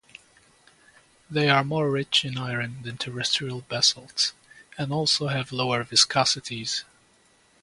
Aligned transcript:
They 1.29 1.47
are 1.47 1.63
more 1.63 1.91
rich 1.91 2.25
in 2.25 2.35
iron 2.35 2.81
than 2.81 2.97
terrestrial 2.97 3.61
basalts, 3.69 4.33
and 4.75 4.91
also 4.91 5.27
have 5.27 5.51
lower 5.51 5.83
viscosities. 5.83 6.83